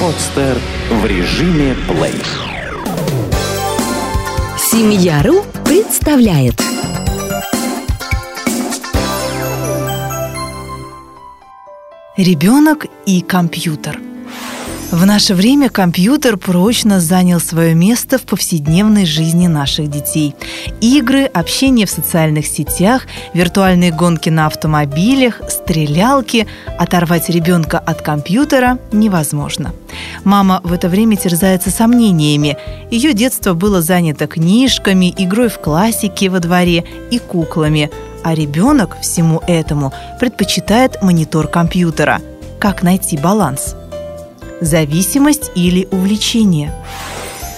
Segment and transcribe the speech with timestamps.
[0.00, 0.58] Подстер
[0.90, 2.22] в режиме плей.
[4.58, 6.60] Семья.ру представляет
[12.16, 14.00] Ребенок и компьютер–
[14.92, 20.34] в наше время компьютер прочно занял свое место в повседневной жизни наших детей.
[20.80, 23.02] Игры, общение в социальных сетях,
[23.34, 26.46] виртуальные гонки на автомобилях, стрелялки–
[26.78, 29.72] оторвать ребенка от компьютера невозможно.
[30.24, 32.56] Мама в это время терзается сомнениями.
[32.90, 37.90] Ее детство было занято книжками, игрой в классике во дворе и куклами,
[38.22, 42.20] а ребенок всему этому предпочитает монитор компьютера.
[42.60, 43.74] Как найти баланс?
[44.60, 46.72] Зависимость или увлечение–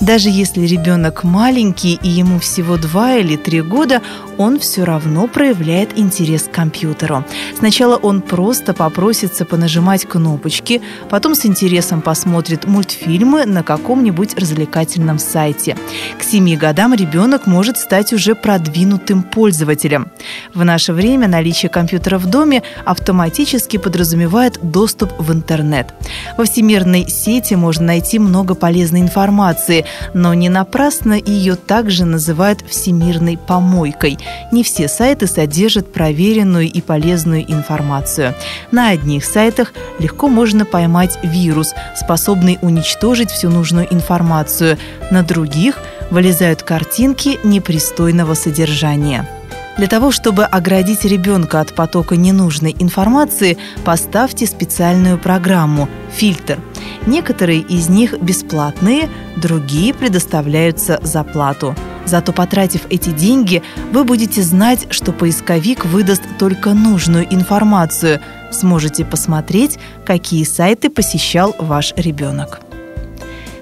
[0.00, 4.00] даже если ребенок маленький и ему всего 2 или 3 года,
[4.40, 7.26] он все равно проявляет интерес к компьютеру.
[7.58, 10.80] Сначала он просто попросится понажимать кнопочки,
[11.10, 15.76] потом с интересом посмотрит мультфильмы на каком-нибудь развлекательном сайте.
[16.18, 20.08] К 7 годам ребенок может стать уже продвинутым пользователем.
[20.54, 25.92] В наше время наличие компьютера в доме автоматически подразумевает доступ в интернет.
[26.38, 33.36] Во всемирной сети можно найти много полезной информации, но не напрасно ее также называют всемирной
[33.36, 34.16] помойкой.
[34.52, 38.34] Не все сайты содержат проверенную и полезную информацию.
[38.70, 44.78] На одних сайтах легко можно поймать вирус, способный уничтожить всю нужную информацию.
[45.10, 45.78] На других
[46.10, 49.26] вылезают картинки непристойного содержания.
[49.76, 56.58] Для того, чтобы оградить ребенка от потока ненужной информации, поставьте специальную программу «Фильтр».
[57.06, 61.74] Некоторые из них бесплатные, другие предоставляются за плату.
[62.04, 68.20] Зато потратив эти деньги, вы будете знать, что поисковик выдаст только нужную информацию.
[68.50, 72.60] Сможете посмотреть, какие сайты посещал ваш ребенок.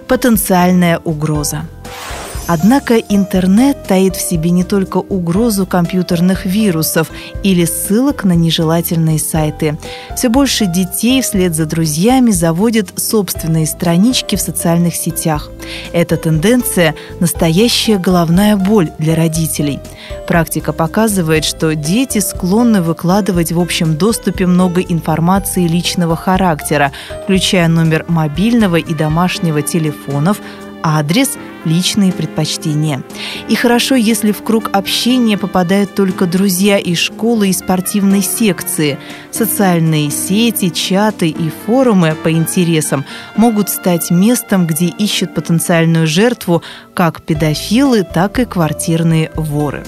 [0.08, 1.66] Потенциальная угроза–
[2.48, 7.10] Однако интернет таит в себе не только угрозу компьютерных вирусов
[7.42, 9.76] или ссылок на нежелательные сайты.
[10.16, 15.50] Все больше детей вслед за друзьями заводят собственные странички в социальных сетях.
[15.92, 19.78] Эта тенденция– настоящая головная боль для родителей.
[20.26, 26.92] Практика показывает, что дети склонны выкладывать в общем доступе много информации личного характера,
[27.24, 30.40] включая номер мобильного и домашнего телефонов,
[30.82, 33.02] адрес, личные предпочтения.
[33.48, 38.98] И хорошо, если в круг общения попадают только друзья из школы и спортивной секции.
[39.30, 43.04] Социальные сети, чаты и форумы по интересам
[43.36, 46.62] могут стать местом, где ищут потенциальную жертву
[46.94, 49.84] как педофилы, так и квартирные воры.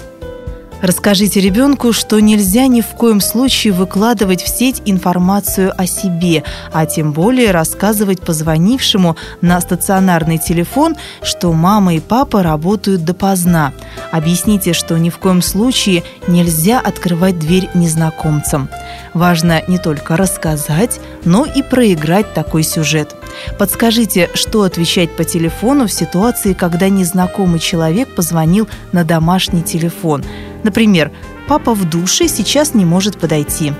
[0.82, 6.42] Расскажите ребенку, что нельзя ни в коем случае выкладывать в сеть информацию о себе,
[6.72, 13.72] а тем более рассказывать позвонившему на стационарный телефон, что мама и папа работают допоздна.
[14.10, 18.70] Объясните, что ни в коем случае нельзя открывать дверь незнакомцам.
[19.12, 23.14] Важно не только рассказать, но и проиграть такой сюжет.
[23.58, 30.24] Подскажите, что отвечать по телефону в ситуации, когда незнакомый человек позвонил на домашний телефон.
[30.62, 31.10] Например,
[31.48, 33.72] «Папа в душе, сейчас не может подойти».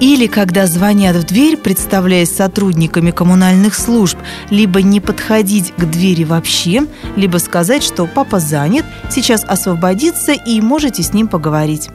[0.00, 4.18] Или когда звонят в дверь, представляясь сотрудниками коммунальных служб,
[4.50, 6.82] либо не подходить к двери вообще,
[7.16, 11.88] либо сказать, что папа занят, сейчас освободится и можете с ним поговорить.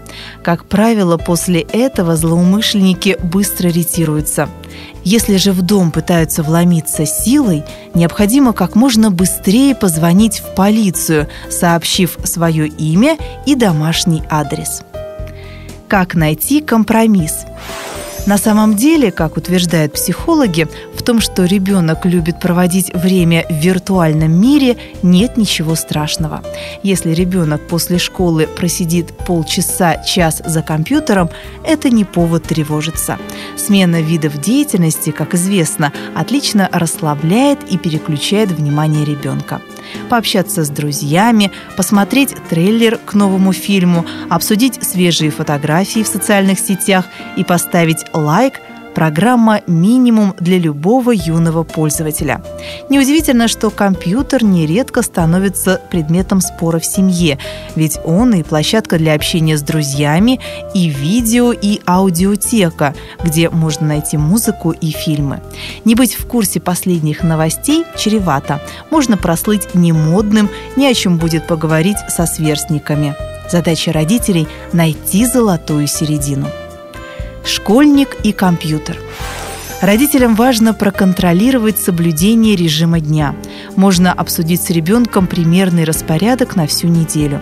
[0.44, 4.50] Как правило, после этого злоумышленники быстро ретируются.
[5.04, 7.64] Если же в дом пытаются вломиться силой,
[7.94, 14.82] необходимо как можно быстрее позвонить в полицию, сообщив свое имя и домашний адрес.
[15.88, 17.46] Как найти компромисс?
[18.28, 24.32] На самом деле, как утверждают психологи, в том, что ребенок любит проводить время в виртуальном
[24.40, 26.44] мире, нет ничего страшного.
[26.84, 31.32] Если ребенок после школы просидит полчаса, час за компьютером,
[31.66, 33.18] это не повод тревожиться.
[33.58, 39.62] Смена видов деятельности, как известно, отлично расслабляет и переключает внимание ребенка
[40.10, 47.06] пообщаться с друзьями, посмотреть трейлер к новому фильму, обсудить свежие фотографии в социальных сетях
[47.38, 48.60] и поставить лайк–
[48.94, 52.42] Программа «Минимум» для любого юного пользователя.
[52.90, 57.38] Неудивительно, что компьютер нередко становится предметом спора в семье,
[57.76, 60.40] ведь он и площадка для общения с друзьями,
[60.74, 62.94] и видео, и аудиотека,
[63.24, 65.42] где можно найти музыку и фильмы.
[65.86, 68.62] Не быть в курсе последних новостей чревато.
[68.90, 73.16] Можно прослыть немодным, ни о чем будет поговорить со сверстниками.
[73.50, 76.48] Задача родителей– найти золотую середину–
[77.44, 78.98] Школьник и компьютер.
[79.82, 83.34] Родителям важно проконтролировать соблюдение режима дня.
[83.76, 87.42] Можно обсудить с ребенком примерный распорядок на всю неделю.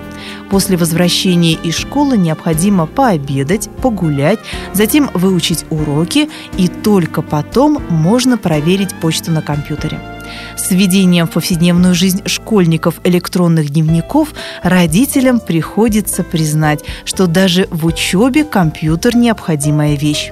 [0.50, 4.40] После возвращения из школы необходимо пообедать, погулять,
[4.74, 10.00] затем выучить уроки, и только потом можно проверить почту на компьютере.
[10.56, 14.30] С введением в повседневную жизнь школьников электронных дневников
[14.64, 20.31] родителям приходится признать, что даже в учебе компьютер– необходимая вещь.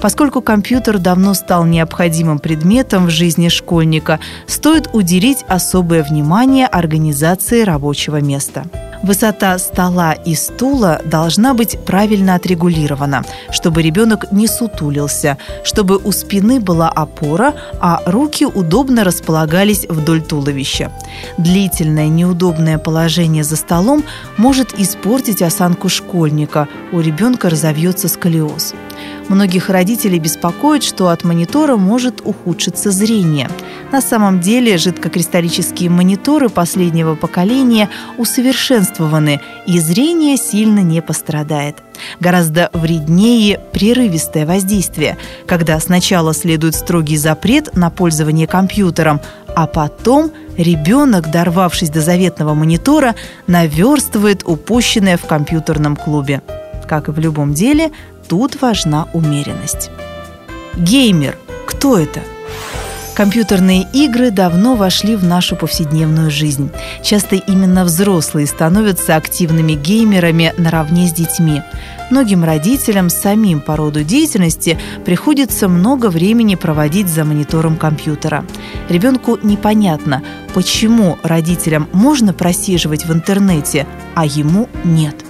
[0.00, 8.20] Поскольку компьютер давно стал необходимым предметом в жизни школьника, стоит уделить особое внимание организации рабочего
[8.20, 8.64] места.
[9.04, 16.58] Высота стола и стула должна быть правильно отрегулирована, чтобы ребенок не сутулился, чтобы у спины
[16.58, 17.52] была опора,
[17.82, 20.90] а руки удобно располагались вдоль туловища.
[21.36, 24.04] Длительное неудобное положение за столом
[24.38, 28.72] может испортить осанку школьника, у ребенка разовьется сколиоз.
[29.28, 33.48] Многих родителей беспокоит, что от монитора может ухудшиться зрение.
[33.90, 37.88] На самом деле жидкокристаллические мониторы последнего поколения
[38.18, 41.76] усовершенствованы, и зрение сильно не пострадает.
[42.20, 45.16] Гораздо вреднее прерывистое воздействие,
[45.46, 49.20] когда сначала следует строгий запрет на пользование компьютером,
[49.56, 53.14] а потом ребенок, дорвавшись до заветного монитора,
[53.46, 56.42] наверстывает упущенное в компьютерном клубе.
[56.88, 57.90] Как и в любом деле,
[58.28, 59.90] Тут важна умеренность.
[60.76, 61.38] Геймер.
[61.66, 62.20] Кто это?
[63.14, 66.70] Компьютерные игры давно вошли в нашу повседневную жизнь.
[67.00, 71.62] Часто именно взрослые становятся активными геймерами наравне с детьми.
[72.10, 78.44] Многим родителям самим по роду деятельности приходится много времени проводить за монитором компьютера.
[78.88, 80.22] Ребенку непонятно,
[80.52, 83.86] почему родителям можно просиживать в интернете,
[84.16, 85.14] а ему нет–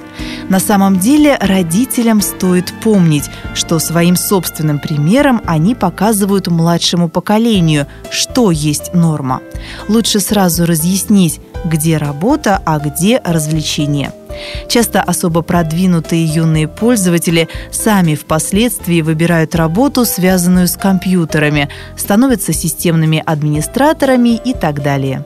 [0.48, 8.50] на самом деле родителям стоит помнить, что своим собственным примером они показывают младшему поколению, что
[8.50, 9.40] есть норма.
[9.88, 14.12] Лучше сразу разъяснить, где работа, а где развлечение.
[14.68, 24.40] Часто особо продвинутые юные пользователи сами впоследствии выбирают работу, связанную с компьютерами, становятся системными администраторами
[24.44, 25.24] и так далее.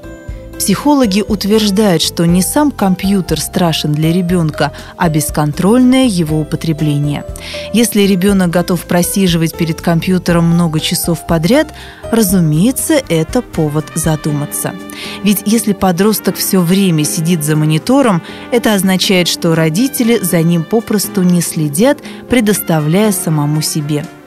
[0.58, 7.24] Психологи утверждают, что не сам компьютер страшен для ребенка, а бесконтрольное его употребление.
[7.72, 11.72] Если ребенок готов просиживать перед компьютером много часов подряд,
[12.10, 14.74] разумеется, это повод задуматься.
[15.22, 18.20] Ведь если подросток все время сидит за монитором,
[18.50, 24.04] это означает, что родители за ним попросту не следят, предоставляя самому себе–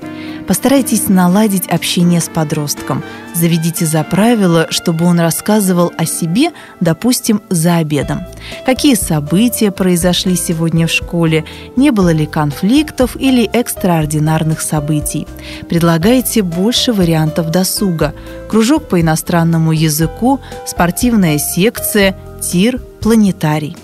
[0.48, 3.04] Постарайтесь наладить общение с подростком.
[3.34, 8.22] Заведите за правило, чтобы он рассказывал о себе, допустим, за обедом.
[8.66, 11.46] Какие события произошли сегодня в школе,
[11.76, 15.28] не было ли конфликтов или экстраординарных событий.
[15.70, 18.14] Предлагайте больше вариантов досуга.
[18.50, 23.78] Кружок по иностранному языку, спортивная секция, тир, планетарий.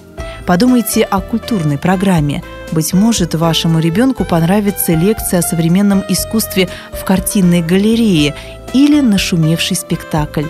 [0.45, 7.61] Подумайте о культурной программе– быть может, вашему ребенку понравится лекция о современном искусстве в картинной
[7.61, 8.35] галерее
[8.73, 10.45] или нашумевший спектакль.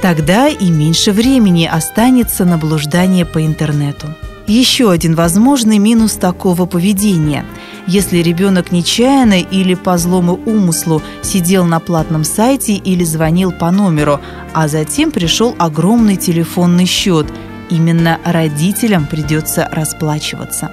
[0.00, 4.08] Тогда и меньше времени останется на блуждание по интернету.
[4.46, 7.46] Еще один возможный минус такого поведения.
[7.86, 14.20] Если ребенок нечаянно или по злому умыслу сидел на платном сайте или звонил по номеру,
[14.52, 17.26] а затем пришел огромный телефонный счет–
[17.72, 20.70] именно родителям придется расплачиваться.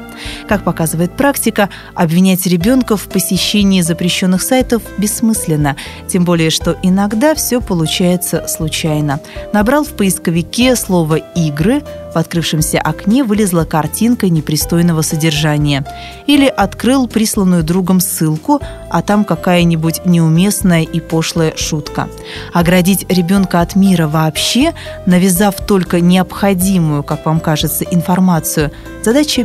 [0.47, 5.75] Как показывает практика, обвинять ребенка в посещении запрещенных сайтов бессмысленно,
[6.07, 9.19] тем более, что иногда все получается случайно.
[9.53, 11.83] Набрал в поисковике слово «игры»,
[12.13, 15.85] в открывшемся окне вылезла картинка непристойного содержания.
[16.25, 22.09] Или открыл присланную другом ссылку, а там какая-нибудь неуместная и пошлая шутка.
[22.53, 24.73] Оградить ребенка от мира вообще,
[25.05, 28.71] навязав только необходимую, как вам кажется, информацию,
[29.03, 29.43] задача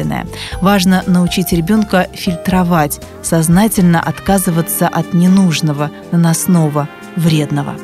[0.00, 0.26] бессмысленная.
[0.60, 7.74] Важно научить ребенка фильтровать, сознательно отказываться от ненужного, наносного, вредного.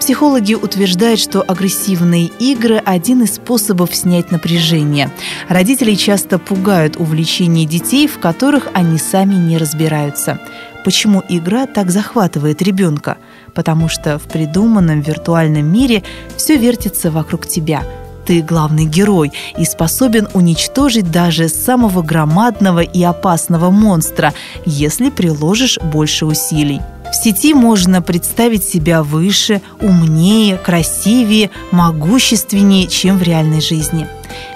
[0.00, 5.10] Психологи утверждают, что агрессивные игры– один из способов снять напряжение.
[5.48, 10.38] Родители часто пугают увлечение детей, в которых они сами не разбираются.
[10.84, 13.18] Почему игра так захватывает ребенка?
[13.54, 16.02] Потому что в придуманном виртуальном мире
[16.36, 17.82] все вертится вокруг тебя–
[18.28, 24.34] ты главный герой и способен уничтожить даже самого громадного и опасного монстра,
[24.66, 26.82] если приложишь больше усилий.
[27.10, 34.06] В сети можно представить себя выше, умнее, красивее, могущественнее, чем в реальной жизни.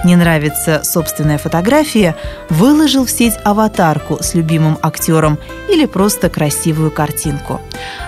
[0.05, 2.17] Не нравится собственная фотография,
[2.49, 5.39] выложил в сеть аватарку с любимым актером
[5.71, 7.61] или просто красивую картинку.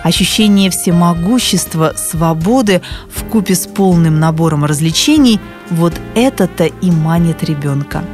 [0.02, 5.40] Ощущение всемогущества, свободы в купе с полным набором развлечений–
[5.70, 8.04] вот это-то и манит ребенка.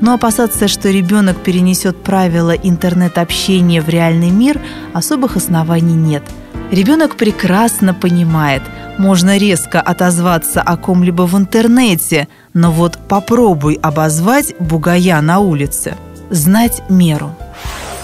[0.00, 4.60] Но опасаться, что ребенок перенесет правила интернет-общения в реальный мир,
[4.92, 6.22] особых оснований нет.
[6.70, 8.62] Ребенок прекрасно понимает,
[8.98, 15.94] можно резко отозваться о ком-либо в интернете, но вот попробуй обозвать бугая на улице.
[16.30, 17.34] Знать меру–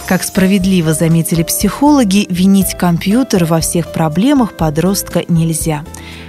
[0.08, 5.84] как справедливо заметили психологи, винить компьютер во всех проблемах подростка нельзя.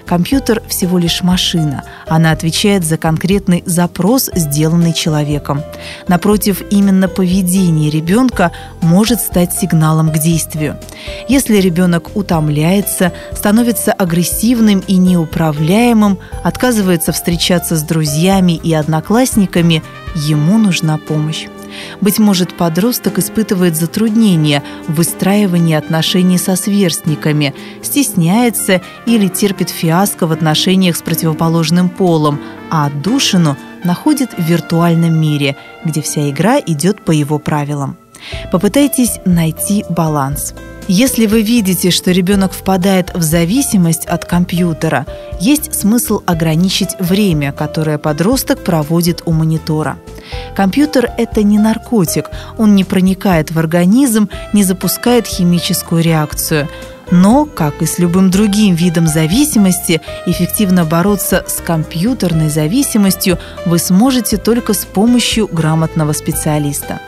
[0.05, 1.85] Компьютер всего лишь машина.
[2.05, 5.63] Она отвечает за конкретный запрос, сделанный человеком.
[6.09, 10.77] Напротив, именно поведение ребенка может стать сигналом к действию.
[11.29, 19.83] Если ребенок утомляется, становится агрессивным и неуправляемым, отказывается встречаться с друзьями и одноклассниками,
[20.15, 21.47] ему нужна помощь.
[22.01, 30.31] Быть может, подросток испытывает затруднения в выстраивании отношений со сверстниками, стесняется или терпит фиаско в
[30.31, 37.11] отношениях с противоположным полом, а отдушину находит в виртуальном мире, где вся игра идет по
[37.11, 37.97] его правилам.
[38.51, 40.53] Попытайтесь найти баланс–
[40.89, 45.05] если вы видите, что ребенок впадает в зависимость от компьютера,
[45.39, 49.99] есть смысл ограничить время, которое подросток проводит у монитора.
[50.55, 56.67] Компьютер– это не наркотик, он не проникает в организм, не запускает химическую реакцию.
[57.11, 64.37] Но, как и с любым другим видом зависимости, эффективно бороться с компьютерной зависимостью вы сможете
[64.37, 66.99] только с помощью грамотного специалиста.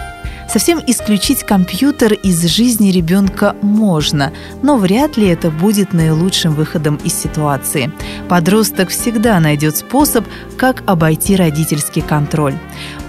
[0.51, 7.13] Совсем исключить компьютер из жизни ребенка можно, но вряд ли это будет наилучшим выходом из
[7.13, 7.89] ситуации.
[8.27, 10.25] Подросток всегда найдет способ,
[10.57, 12.55] как обойти родительский контроль.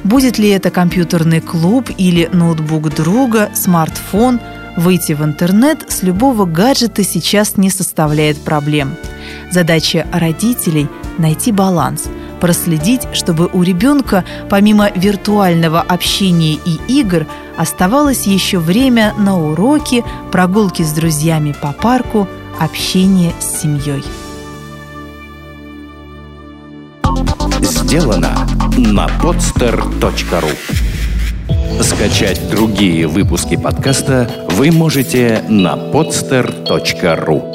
[0.05, 4.39] Будет ли это компьютерный клуб или ноутбук друга, смартфон,
[4.77, 8.95] выйти в интернет с любого гаджета сейчас не составляет проблем.
[9.51, 10.87] Задача родителей–
[11.19, 12.05] найти баланс–
[12.43, 17.25] проследить, чтобы у ребенка помимо виртуального общения и игр
[17.57, 22.27] оставалось еще время на уроки, прогулки с друзьями по парку,
[22.59, 24.03] общение с семьей.
[27.61, 28.37] Сделано
[28.77, 30.53] на podster.ru
[31.81, 37.52] Скачать другие выпуски подкаста вы можете на podster.ru